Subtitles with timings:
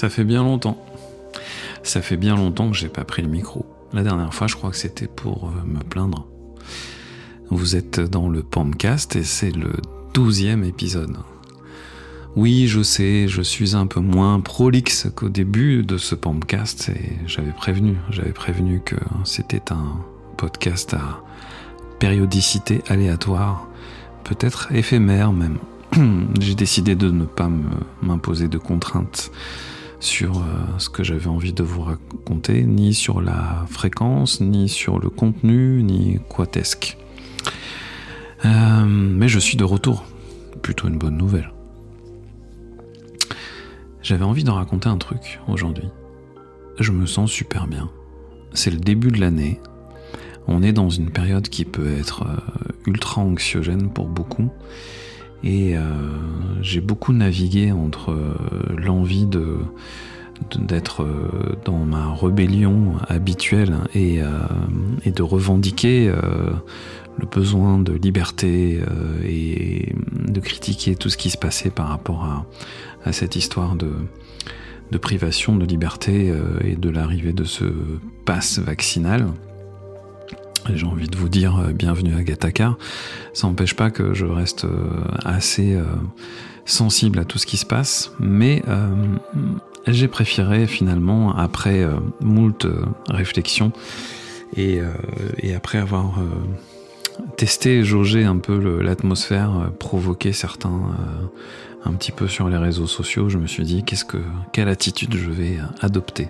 [0.00, 0.82] Ça fait bien longtemps.
[1.82, 3.66] Ça fait bien longtemps que j'ai pas pris le micro.
[3.92, 6.26] La dernière fois, je crois que c'était pour euh, me plaindre.
[7.50, 9.72] Vous êtes dans le Pomcast et c'est le
[10.14, 11.18] douzième épisode.
[12.34, 17.18] Oui, je sais, je suis un peu moins prolixe qu'au début de ce Pomcast et
[17.26, 20.00] j'avais prévenu, j'avais prévenu que c'était un
[20.38, 21.22] podcast à
[21.98, 23.68] périodicité aléatoire,
[24.24, 25.58] peut-être éphémère même.
[26.40, 27.50] J'ai décidé de ne pas
[28.00, 29.30] m'imposer de contraintes
[30.00, 30.42] sur euh,
[30.78, 35.82] ce que j'avais envie de vous raconter, ni sur la fréquence, ni sur le contenu,
[35.82, 36.96] ni quatesque.
[38.44, 40.04] Euh, mais je suis de retour.
[40.62, 41.52] Plutôt une bonne nouvelle.
[44.02, 45.88] J'avais envie de raconter un truc aujourd'hui.
[46.78, 47.90] Je me sens super bien.
[48.54, 49.60] C'est le début de l'année.
[50.48, 54.50] On est dans une période qui peut être euh, ultra anxiogène pour beaucoup.
[55.42, 55.82] Et euh,
[56.60, 58.10] j'ai beaucoup navigué entre
[59.10, 59.58] euh,
[60.50, 64.20] de d'être euh, dans ma rébellion habituelle et,
[65.04, 68.80] et de revendiquer le besoin de liberté
[69.22, 72.46] et de critiquer tout ce qui se passait par rapport
[73.04, 73.90] à, cette histoire de,
[74.90, 76.32] de privation de liberté
[76.64, 77.66] et de l'arrivée de ce
[78.24, 79.26] pass vaccinal
[80.74, 82.76] j'ai envie de vous dire euh, bienvenue à Gataka.
[83.32, 84.88] Ça n'empêche pas que je reste euh,
[85.24, 85.84] assez euh,
[86.70, 88.62] sensible à tout ce qui se passe, mais
[89.86, 91.86] j'ai préféré finalement, après
[92.20, 92.66] moult
[93.08, 93.72] réflexions
[94.56, 94.80] et,
[95.54, 96.14] après avoir
[97.36, 100.80] testé et jaugé un peu l'atmosphère, provoqué certains
[101.84, 104.18] un petit peu sur les réseaux sociaux, je me suis dit qu'est-ce que
[104.52, 106.28] quelle attitude je vais adopter.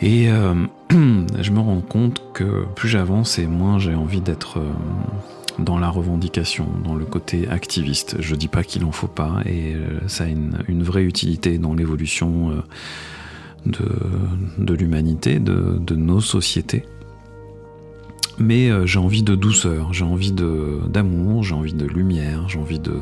[0.00, 0.54] Et euh,
[0.90, 4.72] je me rends compte que plus j'avance et moins j'ai envie d'être euh,
[5.58, 8.16] dans la revendication, dans le côté activiste.
[8.20, 11.74] Je dis pas qu'il en faut pas et euh, ça a une, vraie utilité dans
[11.74, 12.62] l'évolution
[13.64, 16.84] de, l'humanité, de, nos sociétés.
[18.38, 23.00] Mais j'ai envie de douceur, j'ai envie d'amour, j'ai envie de lumière, j'ai envie de,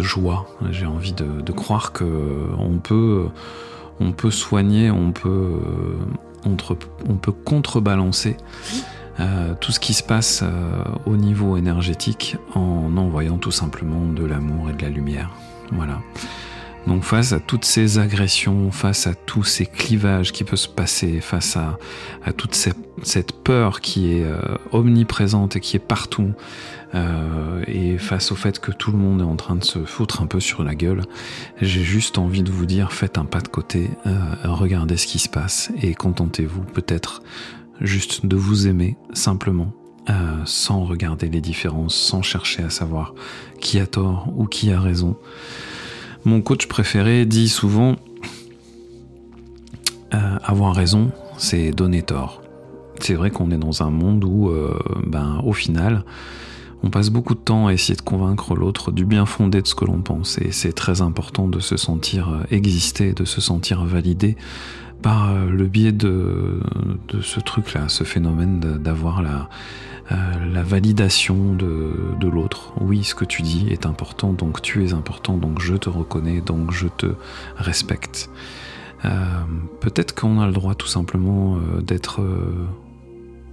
[0.00, 3.28] joie, j'ai envie de, croire peut
[4.00, 8.36] on peut soigner, on peut, euh, on peut contrebalancer
[9.20, 14.24] euh, tout ce qui se passe euh, au niveau énergétique en envoyant tout simplement de
[14.24, 15.30] l'amour et de la lumière.
[15.72, 16.00] Voilà.
[16.86, 21.20] Donc face à toutes ces agressions, face à tous ces clivages qui peuvent se passer,
[21.20, 21.76] face à,
[22.32, 24.26] toute cette, peur qui est
[24.72, 26.32] omniprésente et qui est partout,
[26.94, 30.22] euh, et face au fait que tout le monde est en train de se foutre
[30.22, 31.02] un peu sur la gueule,
[31.60, 35.18] j'ai juste envie de vous dire faites un pas de côté, euh, regardez ce qui
[35.18, 37.22] se passe et contentez-vous peut-être
[37.80, 39.72] juste de vous aimer simplement.
[40.10, 40.14] Euh,
[40.46, 43.14] sans regarder les différences, sans chercher à savoir
[43.60, 45.16] qui a tort ou qui a raison.
[46.24, 47.96] Mon coach préféré dit souvent
[50.10, 52.40] avoir raison, c'est donner tort.
[53.00, 54.50] C'est vrai qu'on est dans un monde où,
[55.06, 56.04] ben, au final,
[56.82, 59.74] on passe beaucoup de temps à essayer de convaincre l'autre du bien fondé de ce
[59.74, 63.84] que l'on pense et c'est très important de se sentir euh, exister, de se sentir
[63.84, 64.36] validé
[65.02, 66.60] par euh, le biais de,
[67.20, 69.48] ce truc-là, ce phénomène d'avoir la,
[70.12, 72.72] euh, validation de, l'autre.
[72.80, 76.40] Oui, ce que tu dis est important, donc tu es important, donc je te reconnais,
[76.40, 77.14] donc je te
[77.56, 78.30] respecte.
[79.80, 82.20] Peut-être qu'on a le droit tout simplement d'être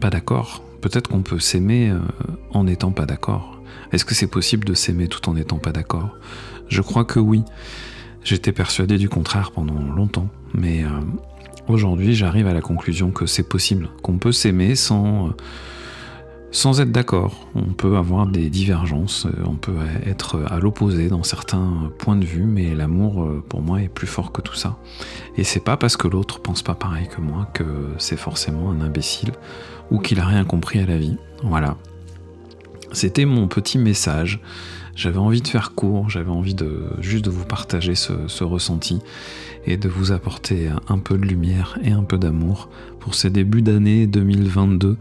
[0.00, 1.98] pas d'accord peut-être qu'on peut, s'aimer euh,
[2.52, 3.60] en n'étant pas d'accord.
[3.92, 6.16] Est-ce que c'est possible de s'aimer tout en n'étant pas d'accord?
[6.68, 7.42] Je crois que oui.
[8.26, 10.88] J'étais persuadé du contraire pendant longtemps, mais euh,
[11.68, 15.30] aujourd'hui j'arrive à la conclusion que c'est possible, qu'on peut s'aimer sans, euh,
[16.50, 17.46] sans être d'accord.
[17.54, 22.42] On peut avoir des divergences, on peut être à l'opposé dans certains points de vue,
[22.42, 24.76] mais l'amour pour moi est plus fort que tout ça.
[25.36, 28.80] Et c'est pas parce que l'autre pense pas pareil que moi que c'est forcément un
[28.80, 29.30] imbécile
[29.92, 31.16] ou qu'il a rien compris à la vie.
[31.44, 31.76] Voilà.
[32.90, 34.40] C'était mon petit message.
[34.96, 36.56] J'avais envie de faire court, j'avais envie
[37.00, 39.00] juste de vous partager ce, ressenti
[39.66, 43.62] et de vous apporter un peu de lumière et un peu d'amour pour ces débuts
[43.62, 44.96] d'année 2022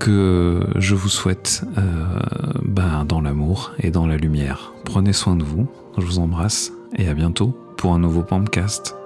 [0.00, 2.18] que je vous souhaite euh,
[2.64, 4.72] bah, dans l'amour et dans la lumière.
[4.84, 8.96] Prenez soin de vous, je vous embrasse et à bientôt pour un nouveau Pampcast.